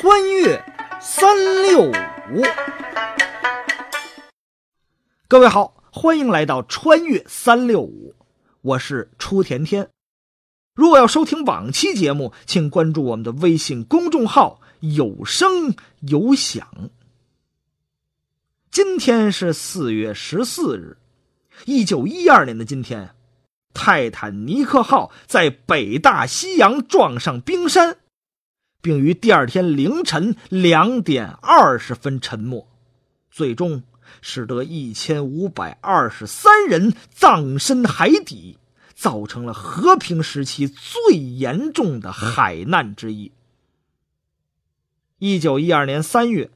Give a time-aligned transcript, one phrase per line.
[0.00, 0.64] 穿越
[0.98, 2.42] 三六五，
[5.28, 8.14] 各位好，欢迎来到穿越三六五，
[8.62, 9.90] 我是初甜甜。
[10.72, 16.66] 如果要收听往期节目，请关注我们的微信公众号“有声有响”。
[18.72, 20.96] 今天是四月十四日，
[21.66, 23.14] 一九一二年的今天，
[23.74, 27.98] 泰坦尼克号在北大西洋撞上冰山。
[28.82, 32.66] 并于第二天凌晨两点二十分沉没，
[33.30, 33.82] 最终
[34.22, 38.58] 使得一千五百二十三人葬身海底，
[38.94, 43.32] 造成了和平时期最严重的海难之一。
[45.18, 46.50] 一九一二年三月，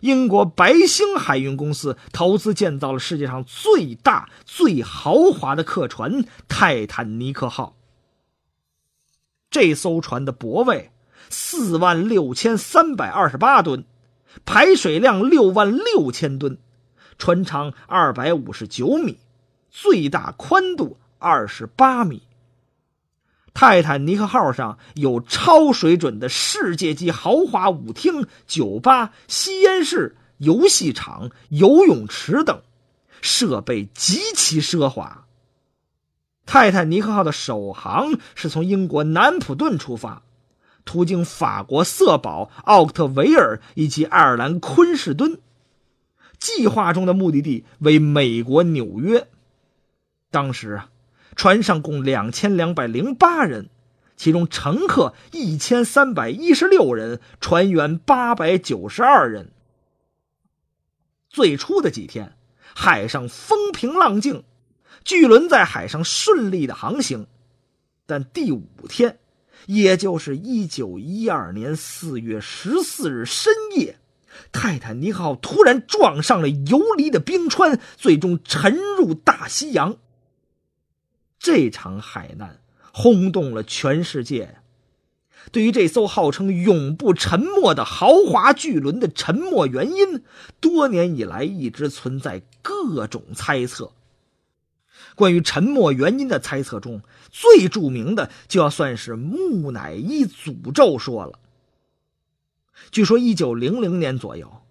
[0.00, 7.76] 英国白星海运公司投资建造了世界上最大、最豪华的客船“泰坦尼克号”。
[9.50, 10.90] 这艘船的泊位。
[11.28, 13.84] 四万六千三百二十八吨，
[14.44, 16.58] 排水量六万六千吨，
[17.18, 19.18] 船长二百五十九米，
[19.70, 22.22] 最大宽度二十八米。
[23.52, 32.62] 泰坦尼克号上有超水准的世界级豪华舞厅、酒吧、吸烟室、游戏场、游泳池等，
[33.20, 35.26] 设备极其奢华。
[36.46, 40.22] 泰坦尼克号的首航是从英国南普顿出发。
[40.90, 45.38] 途经法国瑟堡、奥克特维尔以及爱尔兰昆士敦，
[46.40, 49.28] 计划中的目的地为美国纽约。
[50.32, 50.90] 当时啊，
[51.36, 53.68] 船上共两千两百零八人，
[54.16, 59.52] 其中乘客一千三百一十六人，船员八百九十二人。
[61.28, 62.36] 最初的几天，
[62.74, 64.42] 海上风平浪静，
[65.04, 67.28] 巨轮在海上顺利的航行，
[68.06, 69.19] 但第五天。
[69.66, 73.98] 也就是一九一二年四月十四日深夜，
[74.52, 79.96] 泰坦尼克号突然撞上了游离的冰川，最终沉入大西洋。
[81.38, 82.60] 这场海难
[82.92, 84.56] 轰动了全世界。
[85.52, 90.22] 对于这艘号称永不沉没的豪华巨轮的沉没原因，
[90.60, 93.92] 多年以来一直存在各种猜测。
[95.14, 101.38] 关于沉没原因的猜测中，最著名的就要算是木乃伊诅咒说了。
[102.90, 104.62] 据说，一九零零年左右，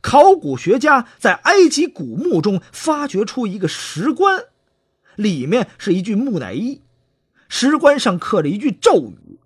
[0.00, 4.44] 考古学家在埃及古墓中发掘出一个石棺，
[5.16, 6.82] 里面是一具木乃伊，
[7.48, 9.40] 石棺上刻着一句咒语：“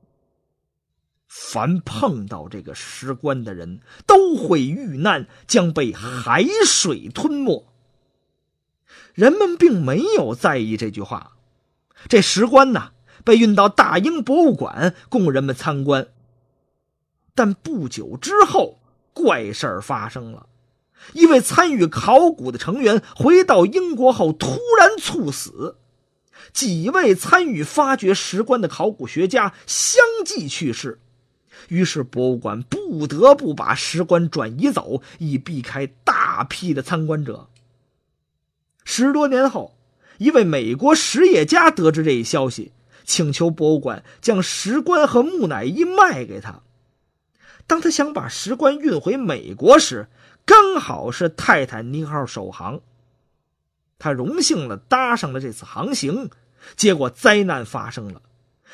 [1.27, 7.67] 凡碰到这个石棺的人都会遇难，将被海水吞没。”
[9.15, 11.33] 人们并没有在意这句话。
[12.09, 12.93] 这石棺呢，
[13.25, 16.09] 被运到大英博物馆供人们参观。
[17.35, 18.81] 但不久之后，
[19.13, 20.47] 怪事儿发生了：
[21.13, 25.77] 一位参与考古的成员回到英国后突然猝死，
[26.53, 31.01] 几位参与发掘石棺的考古学家相继去世。
[31.69, 37.49] 于是，博物馆不得不把石棺转移走，以避开大批的参观者。
[38.93, 39.77] 十多年后，
[40.19, 42.73] 一位美国实业家得知这一消息，
[43.05, 46.63] 请求博物馆将石棺和木乃伊卖给他。
[47.69, 50.09] 当他想把石棺运回美国时，
[50.45, 52.81] 刚好是泰坦尼克号首航。
[54.01, 56.29] 他荣幸的搭上了这次航行，
[56.75, 58.23] 结果灾难发生了，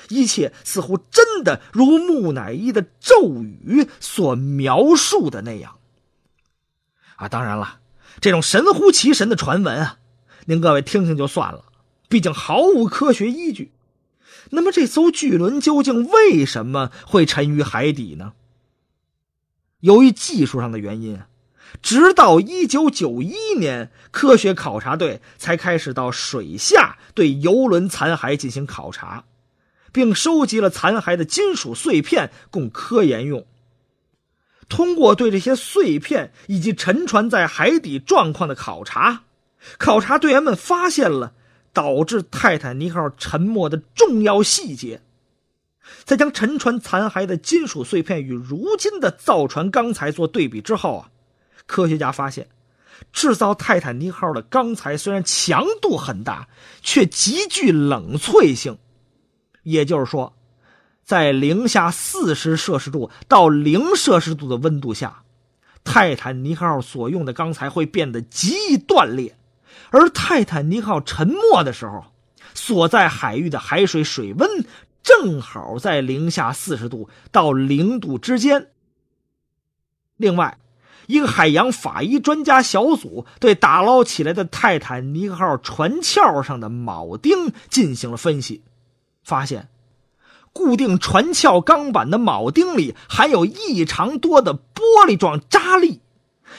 [0.09, 5.77] 一切似乎真的如木乃伊的咒语所描述的那样。
[7.16, 7.81] 啊，当然了，
[8.19, 9.98] 这种神乎其神的传闻啊。
[10.49, 11.65] 您各位听听就算了，
[12.09, 13.73] 毕竟毫无科学依据。
[14.51, 18.33] 那么这艘巨轮究竟为什么会沉于海底呢？
[19.81, 21.21] 由于技术上的原因，
[21.83, 29.25] 直到一九九一年，科学考察队才开始到水下对游轮残骸进行考察，
[29.91, 33.45] 并收集了残骸的金属碎片供科研用。
[34.69, 39.25] 通过对这些碎片以及沉船在海底状况的考察。
[39.78, 41.33] 考察队员们发现了
[41.72, 45.03] 导致泰坦尼克号沉没的重要细节，
[46.04, 51.10] 在将沉船残骸的金属碎片与如今的造船钢材做对比之后啊，
[51.66, 52.48] 科学家发现，
[53.13, 56.48] 制造泰坦尼克号的钢材虽然强度很大，
[56.80, 58.78] 却极具冷萃性，
[59.65, 60.34] 也就是说，
[61.04, 65.22] 在零下四十摄氏度到零摄氏度的温度下，
[65.84, 69.36] 泰坦尼克号所用的钢材会变得极易断裂。
[69.91, 72.05] 而泰坦尼克号沉没的时候，
[72.55, 74.65] 所在海域的海水水温
[75.03, 78.71] 正好在零下四十度到零度之间，
[80.17, 80.59] 另外，
[81.07, 88.63] 一个海洋法医专家小组对打捞起来的泰坦尼克号船壳上的铆钉进行了分析，
[89.23, 89.69] 发现
[90.53, 96.01] 固定船壳钢板的铆钉里含有异常多的玻璃状渣粒，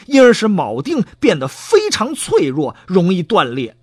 [0.05, 3.75] 因而使铆钉变得非常脆弱，容易断裂。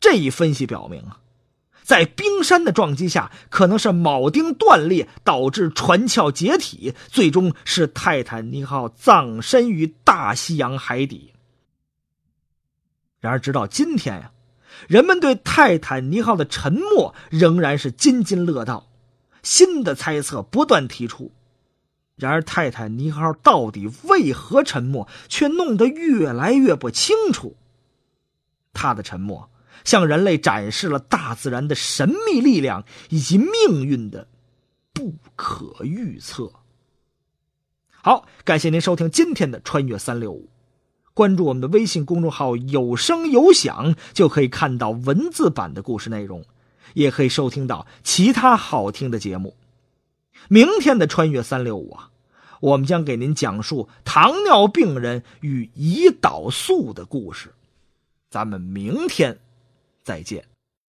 [0.00, 1.18] 这一分析表明啊。
[1.82, 11.32] 在冰山的撞击下，可能是铆钉断裂导致船壳解体，最终使泰坦尼克号葬身于大西洋海底。
[13.18, 14.30] 然而，直到今天呀，
[14.86, 18.88] 人们对泰坦尼克号的沉没仍然是津津乐道，
[19.42, 21.32] 新的猜测不断提出。
[22.20, 27.56] 然而，泰坦尼克号到底为何沉没，却弄得越来越不清楚。
[28.72, 29.48] 它的沉没。
[29.82, 34.28] 向人类展示了大自然的神秘力量以及命运的
[34.92, 36.52] 不可预测。
[37.90, 40.44] 好，感谢您收听今天的《穿越三六五》，
[41.14, 46.44] 关注我们的微信公众号“有声有响”，就可以看到文字版的故事内容，
[46.92, 49.56] 也可以收听到其他好听的节目。
[50.48, 52.10] 明天的《穿越三六五》啊，
[52.60, 57.54] 我们将给您讲述糖尿病人与胰岛素的故事。
[58.30, 59.38] 咱们明天。
[60.02, 60.49] 再见。